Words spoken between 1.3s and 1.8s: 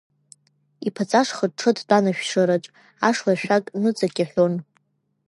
хыҽҽо